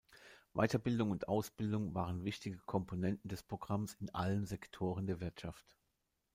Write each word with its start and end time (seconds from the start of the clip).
Weiterbildung 0.53 1.11
und 1.11 1.27
Ausbildung 1.27 1.93
waren 1.93 2.23
wichtige 2.25 2.57
Komponenten 2.65 3.29
des 3.29 3.43
Programms 3.43 3.93
in 3.99 4.09
allen 4.15 4.47
Sektoren 4.47 5.05
der 5.05 5.19
Wirtschaft. 5.19 5.75